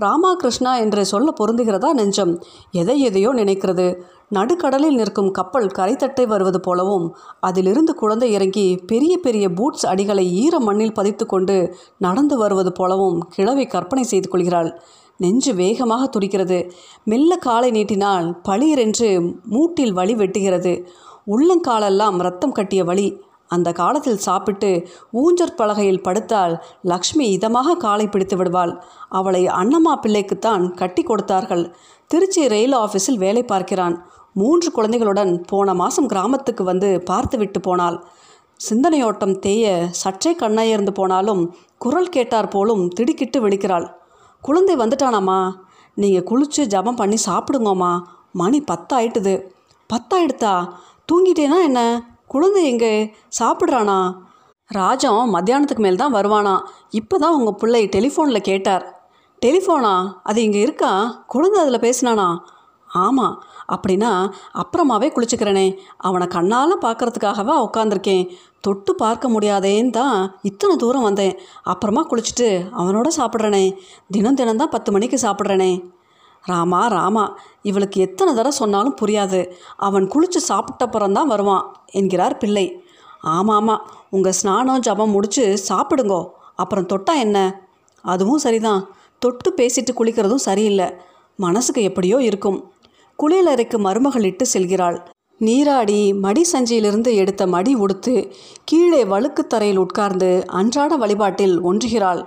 ராமாகிருஷ்ணா 0.00 0.72
என்று 0.78 1.02
சொல்ல 1.06 1.28
பொருந்துகிறதா 1.40 1.90
நெஞ்சம்? 1.92 2.32
எதை 2.72 2.96
எதையோ 3.00 3.30
நினைக்கிறது. 3.34 3.86
நடுக்கடலில் 4.28 4.94
நிற்கும் 4.94 5.30
கப்பல் 5.30 5.66
கரைத்தட்டை 5.78 6.24
வருவது 6.26 6.60
போலவும் 6.60 7.06
அதிலிருந்து 7.40 7.92
குழந்தை 7.94 8.28
இறங்கி 8.32 8.66
பெரிய 8.86 9.14
பெரிய 9.18 9.46
பூட்ஸ் 9.48 9.86
அடிகளை 9.86 10.24
ஈர 10.42 10.58
மண்ணில் 10.58 10.94
பதித்து 10.94 11.26
கொண்டு 11.26 11.56
நடந்து 11.98 12.36
வருவது 12.36 12.72
போலவும் 12.72 13.18
கிழவி 13.28 13.66
கற்பனை 13.66 14.04
செய்து 14.04 14.28
கொள்கிறாள். 14.28 14.70
நெஞ்சு 15.16 15.52
வேகமாக 15.54 16.04
துடிக்கிறது. 16.06 16.58
மெல்ல 17.04 17.36
காலை 17.36 17.70
நீட்டினால் 17.70 18.28
பளிரென்று 18.42 19.10
மூட்டில் 19.50 19.92
வழி 19.92 20.14
வெட்டுகிறது. 20.14 20.72
உள்ளங்காலெல்லாம் 21.26 22.16
ரத்தம் 22.18 22.52
கட்டிய 22.52 22.82
வழி 22.84 23.06
அந்த 23.54 23.68
காலத்தில் 23.80 24.24
சாப்பிட்டு 24.26 24.70
ஊஞ்சற் 25.20 25.58
பலகையில் 25.60 26.04
படுத்தால் 26.06 26.54
லக்ஷ்மி 26.92 27.26
இதமாக 27.36 27.76
காலை 27.84 28.06
பிடித்து 28.06 28.36
விடுவாள். 28.36 28.72
அவளை 29.18 29.42
அண்ணம்மா 29.60 29.94
பிள்ளைக்குத்தான் 30.04 30.64
கட்டி 30.80 31.02
கொடுத்தார்கள். 31.02 31.64
திருச்சி 32.10 32.42
ரயில் 32.54 32.76
ஆஃபீஸில் 32.84 33.22
வேலை 33.24 33.42
பார்க்கிறான். 33.52 33.96
மூன்று 34.40 34.68
குழந்தைகளுடன் 34.70 35.32
போன 35.50 35.74
மாதம் 35.74 36.10
கிராமத்துக்கு 36.12 36.64
வந்து 36.64 36.90
பார்த்து 37.10 37.38
விட்டு 37.38 37.60
போனாள். 37.60 37.98
சிந்தனையோட்டம் 38.60 39.34
தேய 39.38 39.66
சற்றே 40.02 40.32
கண்ணாயிருந்து 40.34 40.92
போனாலும் 40.98 41.42
குரல் 41.78 42.12
கேட்டார் 42.16 42.48
போலும் 42.48 42.84
திடுக்கிட்டு 42.88 43.38
விழிக்கிறாள். 43.44 43.86
குழந்தை 44.44 44.74
வந்துட்டானாம்மா 44.76 45.40
நீங்கள் 45.96 46.26
குளிச்சு 46.30 46.62
ஜபம் 46.66 47.00
பண்ணி 47.00 47.18
சாப்பிடுங்கம்மா 47.26 47.92
மணி 48.32 48.58
பத்தாயிட்டுது. 48.70 49.34
பத்தாயிடுத்தா? 49.90 50.54
தூங்கிட்டேனா 51.08 51.58
என்ன? 51.68 51.80
குழந்தை 52.32 52.66
எங்கே? 52.66 53.14
சாப்பிட்றானா? 53.38 54.14
ராஜம் 54.68 55.32
மத்தியானத்துக்கு 55.34 55.78
மேல் 55.78 55.96
தான் 55.96 56.14
வருவானா. 56.14 56.60
இப்போ 56.90 57.18
தான் 57.18 57.34
உங்கள் 57.34 57.54
பிள்ளை 57.54 57.86
டெலிஃபோனில் 57.86 58.40
கேட்டார். 58.40 59.04
டெலிஃபோனா? 59.42 60.20
அது 60.22 60.42
இங்கே 60.42 60.60
இருக்கா? 60.60 61.24
குழந்தை 61.26 61.60
அதில் 61.60 61.80
பேசினானா? 61.80 62.38
ஆமாம் 62.90 63.42
அப்படின்னா 63.74 64.32
அப்புறமாவே 64.62 65.08
குளிச்சுக்கிறேனே. 65.14 65.78
அவனை 65.98 66.26
கண்ணால் 66.26 66.82
பார்க்கறதுக்காகவா 66.82 67.56
உட்காந்துருக்கேன் 67.66 68.24
தொட்டு 68.60 68.94
பார்க்க 68.94 69.28
முடியாதேன்னு 69.28 69.90
தான் 69.90 70.38
இத்தனை 70.42 70.76
தூரம் 70.76 71.02
வந்தேன். 71.02 71.38
அப்புறமா 71.62 72.06
குளிச்சுட்டு 72.10 72.48
அவனோட 72.80 73.08
சாப்பிட்றனே. 73.16 73.76
தினம் 74.10 74.34
தினம் 74.34 74.56
தான் 74.56 74.68
பத்து 74.68 74.92
மணிக்கு 74.92 75.18
சாப்பிட்றனே. 75.22 75.72
ராமா 76.44 76.86
ராமா 76.86 77.36
இவளுக்கு 77.62 78.00
எத்தனை 78.00 78.34
தடவை 78.34 78.50
சொன்னாலும் 78.50 78.96
புரியாது. 79.00 79.40
அவன் 79.76 80.06
குளித்து 80.08 80.40
சாப்பிட்டப்புறம் 80.48 81.12
தான் 81.12 81.26
வருவான் 81.26 81.76
என்கிறார் 81.90 82.38
பிள்ளை. 82.38 82.84
ஆமாம் 83.20 83.56
ஆமாம் 83.56 83.82
உங்கள் 84.10 84.32
ஸ்நானம் 84.32 84.80
ஜபம் 84.80 85.10
முடிச்சு 85.10 85.58
சாப்பிடுங்கோ 85.68 86.26
அப்புறம் 86.54 86.86
தொட்டா 86.86 87.14
என்ன? 87.16 87.38
அதுவும் 88.04 88.38
சரிதான். 88.38 88.88
தொட்டு 89.18 89.50
பேசிட்டு 89.56 89.92
குளிக்கிறதும் 89.98 90.46
சரியில்லை. 90.48 90.88
மனசுக்கு 91.36 91.82
எப்படியோ 91.82 92.18
இருக்கும். 92.18 92.72
குளியலறைக்கு 93.18 93.78
மருமகள் 93.78 94.24
இட்டு 94.24 94.46
செல்கிறாள். 94.46 94.98
நீராடி 95.38 96.12
மடி 96.14 96.42
சஞ்சியிலிருந்து 96.52 97.14
எடுத்த 97.14 97.46
மடி 97.46 97.74
உடுத்து 97.74 98.32
கீழே 98.64 99.04
வழுக்கு 99.04 99.46
தரையில் 99.46 99.76
உட்கார்ந்து 99.76 100.44
அன்றாட 100.46 100.96
வழிபாட்டில் 100.96 101.60
ஒன்றுகிறாள். 101.60 102.22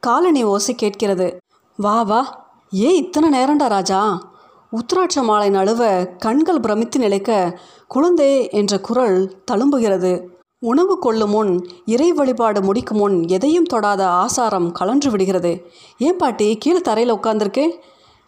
காலனி 0.00 0.44
ஓசை 0.44 0.74
கேட்கிறது. 0.74 1.36
வா 1.76 2.02
வா 2.02 2.20
ஏன் 2.70 2.94
இத்தனை 2.94 3.40
நேரம்டா 3.40 3.68
ராஜா? 3.68 4.30
உத்திராட்ச 4.72 5.22
மாலை 5.22 5.50
நழுவ 5.50 6.06
கண்கள் 6.18 6.60
பிரமித்து 6.60 6.98
நிலைக்க 6.98 7.60
குழந்தை 7.88 8.50
என்ற 8.50 8.80
குரல் 8.80 9.42
தழும்புகிறது. 9.50 10.26
உணவு 10.58 10.98
கொள்ளும் 10.98 11.30
முன் 11.30 11.68
இறை 11.84 12.12
வழிபாடு 12.12 12.62
முடிக்கும் 12.62 12.98
முன் 12.98 13.28
எதையும் 13.28 13.64
தொடாத 13.64 14.08
ஆசாரம் 14.08 14.72
கலன்று 14.72 15.10
விடுகிறது. 15.10 15.66
ஏன் 15.98 16.16
பாட்டி 16.16 16.56
கீழே 16.56 16.80
தரையில் 16.80 17.14
உட்கார்ந்திருக்கு? 17.14 17.68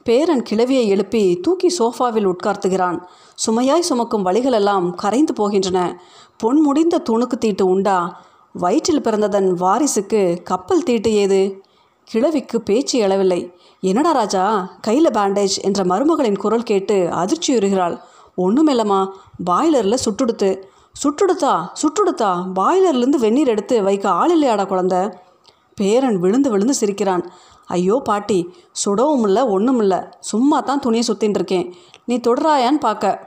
பேரன் 0.04 0.42
கிழவியை 0.50 0.86
எழுப்பி 0.86 1.38
தூக்கி 1.40 1.76
சோஃபாவில் 1.78 2.32
உட்கார்த்துகிறான். 2.32 3.00
சுமையாய் 3.46 3.78
சுமக்கும் 3.78 4.22
வழிகளெல்லாம் 4.22 4.94
கரைந்து 4.94 5.32
போகின்றன. 5.32 5.98
பொன் 6.36 6.60
முடிந்த 6.60 7.02
துணுக்கு 7.10 7.38
தீட்டு 7.38 7.66
உண்டா? 7.66 8.24
வயிற்றில் 8.52 9.00
பிறந்ததன் 9.00 9.54
வாரிசுக்கு 9.54 10.42
கப்பல் 10.42 10.82
தீட்டு 10.82 11.14
ஏது? 11.14 11.62
கிழவிக்கு 12.04 12.60
பேச்சு 12.60 13.00
எழவில்லை. 13.00 13.52
என்னடா 13.82 14.10
ராஜா 14.12 14.42
கையில் 14.80 15.14
பேண்டேஜ் 15.16 15.54
என்ற 15.66 15.80
மருமகளின் 15.84 16.40
குரல் 16.42 16.66
கேட்டு 16.70 16.96
அதிர்ச்சியுறுகிறாள் 17.20 17.94
ஒன்றுமில்லம்மா 18.38 18.98
பாய்லரில் 19.50 20.02
சுட்டுடுத்து. 20.04 20.50
சுட்டுடுத்தா 21.02 21.52
சுட்டுடுத்தா 21.80 22.30
பாய்லர்லேருந்து 22.58 23.20
வெந்நீர் 23.24 23.52
எடுத்து 23.54 23.76
வைக்க 23.82 24.06
ஆள் 24.10 24.32
இல்லையாடா 24.36 24.64
குழந்த. 24.68 24.96
பேரன் 25.74 26.18
விழுந்து 26.18 26.48
விழுந்து 26.50 26.74
சிரிக்கிறான். 26.74 27.24
ஐயோ 27.76 27.96
பாட்டி 28.04 28.38
சுடவும் 28.84 29.24
இல்லை 29.28 29.42
ஒன்றும் 29.54 29.80
இல்லை 29.80 30.00
சும்மா 30.30 30.58
தான் 30.60 30.82
துணியை 30.84 31.04
சுற்றின்னு 31.08 31.38
இருக்கேன் 31.40 31.66
நீ 32.08 32.16
தொடராயான்னு 32.26 32.80
பார்க்க 32.80 33.18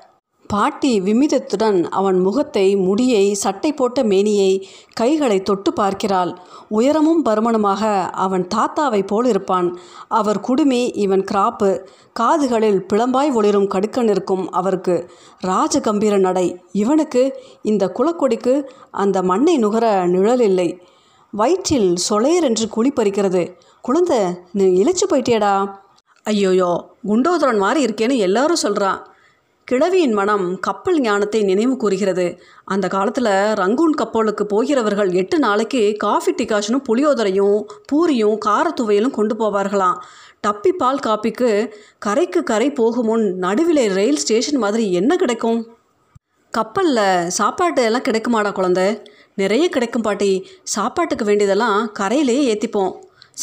பாட்டி 0.49 1.01
விமிதத்துடன் 1.01 1.77
அவன் 1.89 2.19
முகத்தை 2.19 2.75
முடியை 2.75 3.33
சட்டை 3.33 3.73
போட்ட 3.73 4.03
மேனியை 4.03 4.49
கைகளை 4.93 5.41
தொட்டு 5.41 5.73
பார்க்கிறாள். 5.73 6.31
உயரமும் 6.69 7.25
பருமனுமாக 7.25 8.09
அவன் 8.11 8.47
தாத்தாவை 8.55 9.01
போல் 9.07 9.25
இருப்பான். 9.25 9.77
அவர் 10.07 10.39
குடுமி 10.39 10.81
இவன் 10.95 11.23
கிராப்பு. 11.31 11.69
காதுகளில் 12.13 12.79
பிளம்பாய் 12.93 13.31
ஒளிரும் 13.33 13.67
கடுக்கன் 13.67 14.09
இருக்கும் 14.09 14.51
அவருக்கு. 14.51 15.09
ராஜகம்பீர 15.41 16.17
நடை. 16.17 16.47
இவனுக்கு 16.71 17.23
இந்த 17.61 17.91
குலக்கொடிக்கு 17.97 18.55
அந்த 18.91 19.21
மண்ணை 19.21 19.57
நுகர 19.57 20.05
நிழல் 20.05 20.39
இல்லை 20.39 20.69
வயிற்றில் 21.33 21.89
சொலையர் 22.09 22.43
என்று 22.43 22.69
குழி 22.69 22.91
பறிக்கிறது 22.95 23.43
குழந்தை 23.81 24.19
நீ 24.51 24.65
இழைச்சு 24.81 25.05
போயிட்டியடா. 25.09 25.53
ஐயோயோ 26.25 26.69
குண்டோதரன் 27.07 27.57
மாதிரி 27.57 27.79
இருக்கேன்னு 27.85 28.17
எல்லாரும் 28.17 28.63
சொல்கிறான் 28.65 28.99
கிழவியின் 29.67 30.13
மனம் 30.13 30.59
கப்பல் 30.59 30.99
ஞானத்தை 30.99 31.43
நினைவு 31.43 31.77
கூறுகிறது. 31.77 32.25
அந்த 32.65 32.87
காலத்தில் 32.87 33.29
ரங்கூன் 33.59 33.93
கப்பலுக்கு 33.95 34.45
போகிறவர்கள் 34.45 35.11
எட்டு 35.11 35.39
நாளைக்கு 35.39 35.95
காஃபி 35.97 36.31
டிகாஷனும் 36.31 36.83
புளியோதரையும் 36.89 37.59
பூரியும் 37.91 38.37
காரத்துவையலும் 38.45 39.15
கொண்டு 39.17 39.35
போவார்களாம். 39.35 39.99
டப்பி 40.47 40.69
பால் 40.69 40.99
காப்பிக்கு 41.05 41.71
கரைக்கு 41.99 42.43
கரை 42.43 42.71
போகும் 42.71 43.05
முன் 43.05 43.25
நடுவில் 43.37 43.93
ரயில் 43.93 44.17
ஸ்டேஷன் 44.17 44.59
மாதிரி 44.59 44.93
என்ன 44.93 45.15
கிடைக்கும்? 45.15 45.61
கப்பலில் 46.53 47.29
சாப்பாட்டு 47.29 47.83
எல்லாம் 47.83 48.07
கிடைக்குமாடா 48.09 48.51
குழந்தை? 48.51 49.01
நிறைய 49.35 49.69
கிடைக்கும் 49.69 50.01
பாட்டி. 50.01 50.31
சாப்பாட்டுக்கு 50.63 51.25
வேண்டியதெல்லாம் 51.25 51.91
கரையிலேயே 51.99 52.43
ஏற்றிப்போம் 52.53 52.93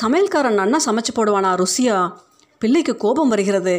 சமையல்காரன் 0.02 0.60
நன்னா 0.60 0.78
சமைச்சு 0.86 1.12
போடுவானா 1.14 1.52
ருசியா? 1.62 2.12
பிள்ளைக்கு 2.58 2.96
கோபம் 2.96 3.28
வருகிறது. 3.28 3.76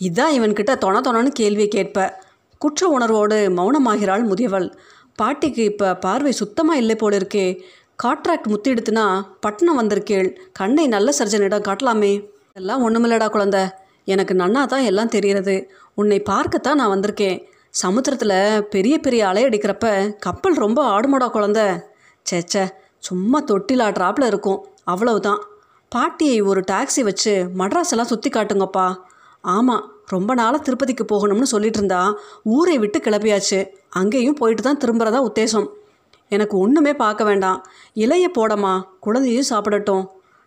இதான் 0.00 0.34
இவன்கிட்ட 0.36 0.72
தொண 0.78 1.00
தொணன்னு 1.00 1.28
கேள்வியை 1.28 1.68
கேட்ப. 1.68 2.20
குற்ற 2.58 2.88
உணர்வோடு 2.88 3.36
மௌனமாகிறாள் 3.48 4.24
முதியவள். 4.30 4.72
பாட்டிக்கு 5.14 5.64
இப்போ 5.64 5.94
பார்வை 5.94 6.32
சுத்தமாக 6.32 6.78
இல்லை 6.78 6.96
போல 6.96 7.16
இருக்கே. 7.16 7.60
காட்ராக்ட் 8.02 8.48
முத்திடுத்துனா 8.52 9.22
பட்டணம் 9.40 9.78
வந்திருக்கேள். 9.80 10.28
கண்ணை 10.52 10.86
நல்ல 10.86 11.12
சர்ஜனிடம் 11.18 11.66
காட்டலாமே. 11.68 12.12
எல்லாம் 12.54 12.82
ஒன்றுமில்லடா 12.86 13.28
குழந்தை. 13.30 13.62
எனக்கு 14.04 14.34
நன்னா 14.34 14.64
தான் 14.66 14.82
எல்லாம் 14.82 15.08
தெரிகிறது. 15.08 15.70
உன்னை 15.94 16.20
பார்க்கத்தான் 16.20 16.76
நான் 16.76 16.92
வந்திருக்கேன். 16.94 17.38
சமுத்திரத்தில் 17.70 18.64
பெரிய 18.64 18.98
பெரிய 18.98 19.26
அலை 19.26 19.44
அடிக்கிறப்ப 19.44 20.16
கப்பல் 20.18 20.54
ரொம்ப 20.54 20.80
ஆடுமாடா 20.86 21.28
குழந்த. 21.36 21.60
சேச்சே 22.30 22.64
சும்மா 22.98 23.38
தொட்டிலா 23.42 23.86
ட்ராப்பில் 23.98 24.26
இருக்கும். 24.26 24.64
அவ்வளவுதான். 24.84 25.40
பாட்டியை 25.88 26.40
ஒரு 26.40 26.60
டாக்ஸி 26.70 27.00
வச்சு 27.00 27.32
மட்ராஸ் 27.58 27.90
எல்லாம் 27.90 28.10
சுற்றி 28.12 28.30
காட்டுங்கப்பா. 28.30 28.86
ஆமாம் 29.44 29.84
ரொம்ப 30.06 30.34
நாளாக 30.34 30.62
திருப்பதிக்கு 30.62 31.04
போகணும்னு 31.12 31.42
சொல்லிட்டு 31.42 31.78
இருந்தா 31.78 32.00
ஊரை 32.56 32.78
விட்டு 32.78 32.98
கிளப்பியாச்சு 32.98 33.60
அங்கேயும் 33.88 34.38
போயிட்டு 34.40 34.62
தான் 34.62 34.80
திரும்புகிறதா 34.82 35.20
உத்தேசம். 35.28 35.68
எனக்கு 36.28 36.58
ஒன்றுமே 36.58 36.92
பார்க்க 36.94 37.24
வேண்டாம். 37.24 37.58
இலைய 37.94 38.26
போடமா 38.38 38.72
குழந்தையும் 39.00 39.48
சாப்பிடட்டும். 39.52 40.04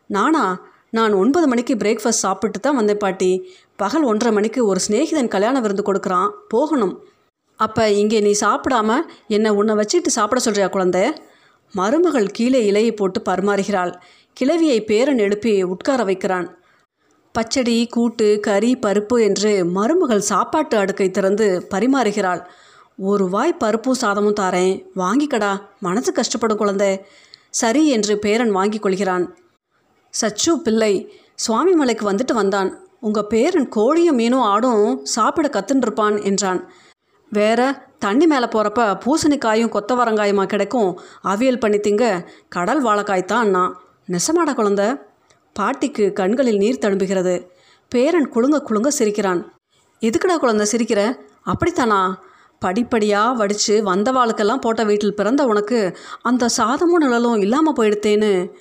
நானா 0.09 0.43
நான் 0.89 1.13
ஒன்பது 1.13 1.47
மணிக்கு 1.47 1.73
பிரேக்ஃபாஸ்ட் 1.75 2.23
சாப்பிட்டு 2.25 2.59
தான் 2.59 2.75
வந்தேன் 2.75 2.97
பாட்டி. 2.97 3.31
பகல் 3.75 4.03
ஒன்றரை 4.03 4.31
மணிக்கு 4.33 4.65
ஒரு 4.65 4.79
சிநேகிதன் 4.79 5.33
கல்யாண 5.35 5.59
விருந்து 5.59 5.83
கொடுக்குறான் 5.89 6.29
போகணும். 6.47 6.93
அப்போ 7.59 7.91
இங்கே 7.91 8.19
நீ 8.21 8.31
சாப்பிடாம 8.41 8.99
என்னை 9.27 9.51
உன்னை 9.51 9.75
வச்சுட்டு 9.75 10.11
சாப்பிட 10.17 10.41
சொல்கிறியா 10.45 10.69
குழந்தை? 10.69 11.03
மருமகள் 11.73 12.27
கீழே 12.27 12.71
இலையை 12.71 12.91
போட்டு 12.95 13.19
பரிமாறுகிறாள். 13.29 13.93
கிழவியை 14.37 14.79
பேரன் 14.85 15.17
எழுப்பி 15.17 15.63
உட்கார 15.63 16.03
வைக்கிறான். 16.03 16.47
பச்சடி 17.33 17.87
கூட்டு 17.87 18.39
கறி 18.39 18.77
பருப்பு 18.77 19.21
என்று 19.21 19.65
மருமகள் 19.65 20.19
சாப்பாட்டு 20.19 20.77
அடுக்கை 20.77 21.11
திறந்து 21.11 21.67
பரிமாறுகிறாள். 21.71 22.45
ஒரு 22.97 23.29
வாய் 23.29 23.57
பருப்பும் 23.59 23.95
சாதமும் 24.01 24.39
தாரேன். 24.39 24.83
வாங்கிக்கடா. 24.95 25.61
மனசு 25.79 26.13
கஷ்டப்படும் 26.13 26.55
குழந்தை. 26.55 27.05
சரி 27.49 27.89
என்று 27.89 28.19
பேரன் 28.19 28.51
வாங்கிக் 28.51 28.81
கொள்கிறான். 28.81 29.37
சச்சு 30.21 30.55
பிள்ளை. 30.63 31.13
சுவாமி 31.35 31.71
மலைக்கு 31.71 32.11
வந்துட்டு 32.11 32.33
வந்தான். 32.33 32.87
உங்கள் 32.99 33.27
பேரன் 33.27 33.69
கோழியும் 33.75 34.17
மீனும் 34.17 34.41
ஆடும் 34.41 35.05
சாப்பிட 35.05 35.47
கத்துன்ருப்பான் 35.47 36.23
என்றான். 36.23 36.71
வேற 37.29 37.87
தண்ணி 37.99 38.27
மேலே 38.27 38.45
போகிறப்ப 38.45 38.99
பூசணிக்காயும் 39.05 39.77
கொத்தவரங்காயுமா 39.77 40.45
கிடைக்கும்? 40.45 40.99
அவியல் 41.23 41.59
பண்ணி 41.59 41.77
திங்க. 41.77 42.25
கடல் 42.49 42.83
வாழைக்காய் 42.83 43.25
தான் 43.25 43.49
நான். 43.49 43.79
நெசமாடா 44.07 44.53
குழந்தை. 44.53 44.85
பாட்டிக்கு 45.53 46.13
கண்களில் 46.13 46.57
நீர் 46.57 46.79
தழும்புகிறது. 46.81 47.47
பேரன் 47.89 48.29
குலுங்க 48.29 48.61
குலுங்க 48.61 48.87
சிரிக்கிறான். 48.87 49.53
எதுக்குடா 50.01 50.37
குழந்தை 50.37 50.67
சிரிக்கிற? 50.71 51.17
அப்படித்தானா? 51.45 52.13
படிப்படியாக 52.59 53.33
வடித்து 53.33 53.85
வந்தவாளுக்கெல்லாம் 53.85 54.61
போட்ட 54.61 54.83
வீட்டில் 54.83 55.15
பிறந்த 55.15 55.45
உனக்கு 55.45 55.97
அந்த 56.21 56.49
சாதமும் 56.57 56.99
நிழலும் 56.99 57.35
இல்லாமல் 57.35 57.73
போயிடுத்தேன்னு. 57.73 58.51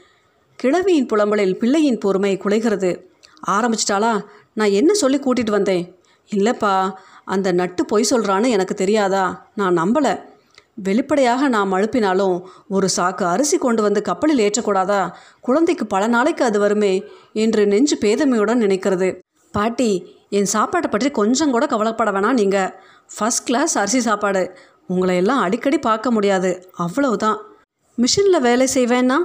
கிழவியின் 0.56 1.06
புலம்பலில் 1.06 1.58
பிள்ளையின் 1.58 1.98
பொறுமை 1.98 2.36
குலைகிறது. 2.36 3.02
ஆரம்பிச்சிட்டாளா? 3.46 4.24
நான் 4.54 4.70
என்ன 4.70 4.94
சொல்லி 4.94 5.18
கூட்டிகிட்டு 5.18 5.50
வந்தேன்? 5.50 6.00
இல்லைப்பா 6.34 6.92
அந்த 7.24 7.52
நட்டு 7.52 7.84
பொய் 7.84 8.06
சொல்கிறான்னு 8.10 8.50
எனக்கு 8.50 8.74
தெரியாதா? 8.74 9.50
நான் 9.54 9.78
நம்பலை. 9.78 10.31
வெளிப்படையாக 10.74 11.48
நாம் 11.48 11.72
அழுப்பினாலும் 11.72 12.42
ஒரு 12.68 12.88
சாக்கு 12.96 13.22
அரிசி 13.22 13.58
கொண்டு 13.58 13.82
வந்து 13.82 14.02
கப்பலில் 14.02 14.50
ஏற்றக்கூடாதா? 14.50 15.12
குழந்தைக்கு 15.40 15.86
பல 15.86 16.06
நாளைக்கு 16.06 16.44
அது 16.44 16.58
வருமே 16.58 17.04
என்று 17.32 17.66
நெஞ்சு 17.66 17.96
பேதமையுடன் 17.96 18.62
நினைக்கிறது. 18.64 19.20
பாட்டி 19.52 20.16
என் 20.30 20.44
சாப்பாட்டை 20.44 20.90
பற்றி 20.90 21.10
கொஞ்சம் 21.10 21.50
கூட 21.50 21.66
கவலைப்பட 21.66 22.10
வேணாம் 22.10 22.32
நீங்கள் 22.32 22.74
ஃபஸ்ட் 23.18 23.44
கிளாஸ் 23.44 23.78
அரிசி 23.78 24.00
சாப்பாடு. 24.00 24.56
உங்களை 24.86 25.16
எல்லாம் 25.16 25.40
அடிக்கடி 25.40 25.78
பார்க்க 25.78 26.10
முடியாது. 26.10 26.70
அவ்வளவுதான். 26.74 27.38
மிஷினில் 27.98 28.40
வேலை 28.40 28.68
செய்வேன்னா? 28.74 29.16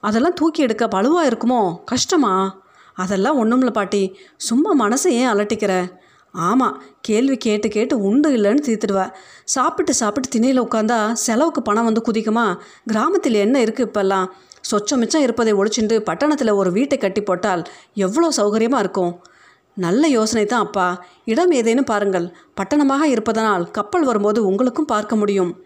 அதெல்லாம் 0.00 0.34
தூக்கி 0.34 0.62
எடுக்க 0.62 0.88
பழுவாக 0.88 1.28
இருக்குமோ? 1.28 1.84
கஷ்டமா? 1.84 2.62
அதெல்லாம் 2.94 3.44
ஒன்றும்ல 3.44 3.70
பாட்டி. 3.70 4.18
சும்மா 4.36 4.88
மனசை 4.88 5.06
ஏன் 5.06 5.28
அலட்டிக்கிற? 5.28 5.92
ஆமாம் 6.36 6.82
கேள்வி 7.00 7.36
கேட்டு 7.36 7.68
கேட்டு 7.68 8.00
உண்டு 8.00 8.30
இல்லைன்னு 8.30 8.62
தீர்த்துடுவா. 8.66 9.10
சாப்பிட்டு 9.44 9.94
சாப்பிட்டு 9.94 10.28
திணையில் 10.28 10.62
உட்காந்தா 10.62 11.12
செலவுக்கு 11.12 11.62
பணம் 11.62 11.84
வந்து 11.84 12.02
குதிக்குமா? 12.08 12.58
கிராமத்தில் 12.86 13.34
என்ன 13.34 13.64
இருக்குது 13.64 13.86
இப்போல்லாம்? 13.86 14.30
சொச்சம் 14.70 14.98
மிச்சம் 14.98 15.22
இருப்பதை 15.22 15.54
ஒழிச்சுண்டு 15.54 15.98
பட்டணத்தில் 15.98 16.48
ஒரு 16.48 16.72
வீட்டை 16.72 16.98
கட்டி 16.98 17.20
போட்டால் 17.20 17.62
எவ்வளோ 17.94 18.28
சௌகரியமாக 18.36 18.78
இருக்கும்? 18.78 19.22
நல்ல 19.74 20.06
யோசனை 20.06 20.46
தான் 20.46 20.60
அப்பா. 20.60 21.04
இடம் 21.24 21.50
ஏதேனும் 21.50 21.84
பாருங்கள். 21.84 22.32
பட்டணமாக 22.60 23.02
இருப்பதனால் 23.02 23.70
கப்பல் 23.70 24.04
வரும்போது 24.04 24.46
உங்களுக்கும் 24.46 24.84
பார்க்க 24.84 25.16
முடியும். 25.16 25.64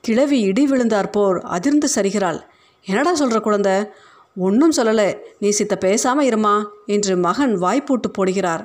கிழவி 0.00 0.40
இடி 0.40 0.66
விழுந்தார் 0.66 1.10
போர் 1.10 1.40
அதிர்ந்து 1.40 1.88
சரிகிறாள். 1.94 2.40
என்னடா 2.82 3.14
சொல்கிற 3.14 3.40
குழந்தை? 3.40 3.84
ஒன்றும் 4.36 4.72
சொல்லலை. 4.76 5.14
நீ 5.38 5.50
சித்த 5.50 5.76
பேசாமல் 5.76 6.28
இருமா? 6.28 6.64
என்று 6.86 7.16
மகன் 7.16 7.58
வாய்ப்பூட்டு 7.58 8.08
போடுகிறார். 8.18 8.64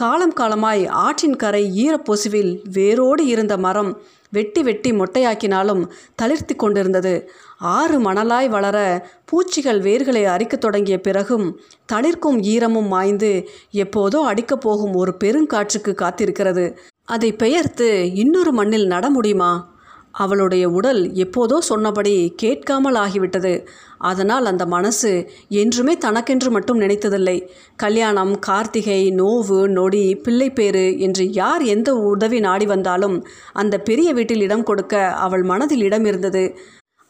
காலம் 0.00 0.32
காலமாய் 0.32 0.86
ஆற்றின் 0.86 1.36
கரை 1.36 1.62
ஈரப்பொசுவில் 1.82 2.50
வேரோடு 2.72 3.26
இருந்த 3.26 3.56
மரம் 3.56 4.00
வெட்டி 4.30 4.62
வெட்டி 4.62 4.90
மொட்டையாக்கினாலும் 4.90 5.82
தளிர்த்தி 6.22 6.54
கொண்டிருந்தது. 6.56 7.30
ஆறு 7.58 7.96
மணலாய் 8.00 8.48
வளர 8.48 9.08
பூச்சிகள் 9.24 9.80
வேர்களை 9.80 10.22
அரிக்கத் 10.34 10.64
தொடங்கிய 10.64 11.00
பிறகும் 11.00 11.60
தளிர்க்கும் 11.92 12.38
ஈரமும் 12.52 12.88
மாய்ந்து 12.88 13.48
எப்போதோ 13.72 14.20
அடிக்கப் 14.30 14.60
போகும் 14.60 14.92
ஒரு 14.92 15.14
பெருங்காற்றுக்கு 15.24 15.92
காத்திருக்கிறது. 16.02 16.76
அதை 17.04 17.32
பெயர்த்து 17.32 18.14
இன்னொரு 18.14 18.52
மண்ணில் 18.52 18.86
நட 18.86 19.10
முடியுமா? 19.10 19.52
அவளுடைய 20.14 20.64
உடல் 20.70 21.00
எப்போதோ 21.24 21.56
சொன்னபடி 21.68 22.14
கேட்காமல் 22.36 22.94
ஆகிவிட்டது. 22.94 23.52
அதனால் 23.98 24.44
அந்த 24.44 24.64
மனசு 24.66 25.10
என்றுமே 25.48 25.94
தனக்கென்று 25.96 26.50
மட்டும் 26.50 26.80
நினைத்ததில்லை. 26.80 27.36
கல்யாணம் 27.76 28.34
கார்த்திகை 28.38 29.00
நோவு 29.20 29.60
நொடி 29.68 30.04
பிள்ளைப்பேறு 30.24 30.86
என்று 30.98 31.26
யார் 31.32 31.64
எந்த 31.64 31.92
உதவி 32.12 32.40
நாடி 32.40 32.66
வந்தாலும் 32.66 33.16
அந்த 33.52 33.78
பெரிய 33.78 34.12
வீட்டில் 34.12 34.40
இடம் 34.40 34.62
கொடுக்க 34.62 35.06
அவள் 35.26 35.42
மனதில் 35.42 35.82
இடம் 35.82 36.04
இருந்தது. 36.04 36.44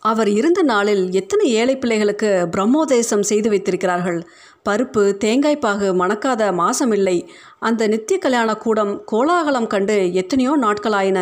அவர் 0.02 0.28
இருந்த 0.30 0.61
நாளில் 0.62 1.02
எத்தனை 1.12 1.47
ஏழை 1.52 1.75
பிள்ளைகளுக்கு 1.78 2.28
பிரம்மோதேசம் 2.54 3.25
செய்து 3.30 3.49
வைத்திருக்கிறார்கள்? 3.50 4.21
பருப்பு 4.66 5.02
தேங்காய்ப்பாகு 5.25 5.88
மணக்காத 5.95 6.42
மாசமில்லை 6.52 7.16
அந்த 7.59 7.88
நித்திய 7.88 8.19
கல்யாண 8.19 8.50
கூடம் 8.54 8.92
கோலாகலம் 9.04 9.66
கண்டு 9.66 9.97
எத்தனையோ 10.12 10.52
நாட்களாயின. 10.62 11.19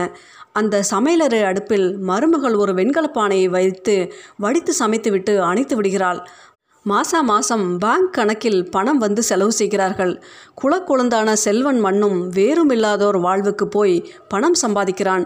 அந்த 0.58 0.82
சமையலறை 0.92 1.40
அடுப்பில் 1.44 1.88
மருமகள் 2.08 2.54
ஒரு 2.54 2.72
வெண்கலப்பானையை 2.72 3.48
வைத்து 3.48 3.96
வடித்து 4.36 4.74
சமைத்துவிட்டு 4.80 5.34
அணைத்து 5.50 5.76
விடுகிறாள். 5.76 6.20
மாசா 6.86 7.18
மாசம் 7.22 7.64
பேங்க் 7.78 8.12
கணக்கில் 8.12 8.60
பணம் 8.70 8.98
வந்து 8.98 9.22
செலவு 9.22 9.52
செய்கிறார்கள். 9.52 10.12
குளக்குழந்தான 10.60 11.32
செல்வன் 11.32 11.80
மண்ணும் 11.80 12.18
வேறும் 12.28 12.70
இல்லாதோர் 12.70 13.18
வாழ்வுக்கு 13.18 13.66
போய் 13.68 13.96
பணம் 14.28 14.56
சம்பாதிக்கிறான். 14.62 15.24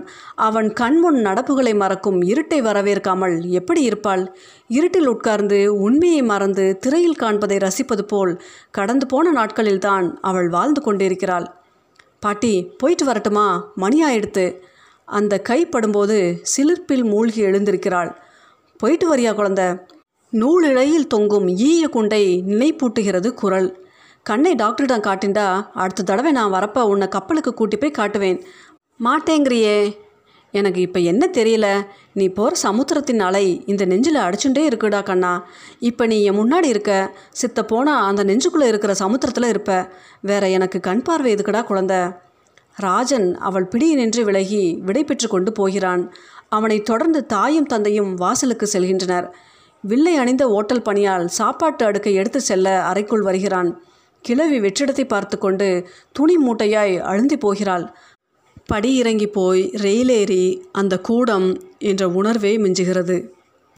அவன் 0.49 0.69
கண்முன் 0.73 1.21
நடப்புகளை 1.27 1.75
மறக்கும் 1.75 2.19
இருட்டை 2.23 2.59
வரவேற்காமல் 2.69 3.37
எப்படி 3.61 3.83
இருப்பாள்? 3.83 4.25
இருட்டில் 4.69 5.07
உட்கார்ந்து 5.07 5.61
உண்மையை 5.87 6.23
மறந்து 6.23 6.67
திரையில் 6.79 7.21
காண்பதை 7.21 7.59
ரசிப்பது 7.67 8.07
போல் 8.07 8.35
கடந்து 8.71 9.07
போன 9.07 9.33
நாட்களில்தான் 9.33 10.09
அவள் 10.23 10.49
வாழ்ந்து 10.49 10.83
கொண்டிருக்கிறாள். 10.83 11.49
பாட்டி 12.21 12.55
போயிட்டு 12.79 13.05
வரட்டுமா? 13.05 13.47
மணி 13.75 14.01
ஆயிடுத்து 14.05 14.47
அந்த 15.05 15.39
கை 15.39 15.67
படும்போது 15.67 16.43
சிலிர்ப்பில் 16.57 17.05
மூழ்கி 17.05 17.43
எழுந்திருக்கிறாள். 17.43 18.17
போயிட்டு 18.79 19.17
வரியா 19.17 19.35
குழந்தை? 19.35 19.65
நூலிழையில் 20.31 21.07
தொங்கும் 21.07 21.49
ஈய 21.49 21.89
குண்டை 21.89 22.43
நினைப்பூட்டுகிறது 22.47 23.31
குரல். 23.31 23.81
கண்ணை 24.23 24.55
டாக்டரிடம் 24.55 25.01
காட்டிண்டா 25.01 25.67
அடுத்த 25.73 26.03
தடவை 26.03 26.33
நான் 26.33 26.53
வரப்ப 26.53 26.83
உன்னை 26.83 27.09
கப்பலுக்கு 27.09 27.55
கூட்டி 27.55 27.77
போய் 27.77 27.91
காட்டுவேன். 27.99 28.45
மாட்டேங்கிறியே. 29.05 29.97
எனக்கு 30.51 30.81
இப்போ 30.81 31.01
என்ன 31.01 31.31
தெரியல. 31.33 31.87
நீ 32.13 32.29
போகிற 32.29 32.57
சமுத்திரத்தின் 32.57 33.21
அலை 33.21 33.63
இந்த 33.67 33.85
நெஞ்சில் 33.85 34.17
அடிச்சுட்டே 34.17 34.69
இருக்குடா 34.69 35.03
கண்ணா. 35.03 35.47
இப்போ 35.79 36.07
நீ 36.07 36.23
என் 36.23 36.39
முன்னாடி 36.39 36.65
இருக்க. 36.65 37.17
சித்த 37.31 37.65
போனால் 37.65 38.05
அந்த 38.05 38.25
நெஞ்சுக்குள்ளே 38.25 38.67
இருக்கிற 38.67 38.95
சமுத்திரத்தில் 38.95 39.49
இருப்ப. 39.49 39.89
வேற 40.21 40.49
எனக்கு 40.49 40.81
கண் 40.81 41.03
பார்வை 41.03 41.35
எதுக்குடா 41.35 41.65
குழந்தை? 41.65 41.97
ராஜன் 42.77 43.37
அவள் 43.39 43.69
பிடியினின்று 43.71 44.23
விலகி 44.23 44.81
விடை 44.85 45.05
பெற்று 45.05 45.29
கொண்டு 45.29 45.53
போகிறான். 45.53 46.13
அவனை 46.49 46.81
தொடர்ந்து 46.81 47.27
தாயும் 47.27 47.67
தந்தையும் 47.67 48.15
வாசலுக்கு 48.15 48.69
செல்கின்றனர். 48.73 49.29
வில்லை 49.81 50.17
அணிந்த 50.17 50.49
ஓட்டல் 50.49 50.83
பணியால் 50.83 51.27
சாப்பாட்டு 51.27 51.85
அடுக்கை 51.85 52.15
எடுத்து 52.15 52.41
செல்ல 52.41 52.83
அறைக்குள் 52.83 53.23
வருகிறான். 53.23 53.83
கிழவி 54.21 54.61
வெற்றிடத்தை 54.61 55.05
பார்த்து 55.05 55.39
கொண்டு 55.39 55.87
துணி 56.13 56.37
மூட்டையாய் 56.37 57.01
அழுந்தி 57.01 57.37
போகிறாள். 57.37 57.97
படி 58.67 58.97
இறங்கி 58.97 59.27
போய் 59.27 59.71
ரெயிலேறி 59.77 60.63
அந்த 60.73 60.99
கூடம் 60.99 61.61
என்ற 61.79 62.09
உணர்வே 62.09 62.57
மிஞ்சுகிறது. 62.59 63.31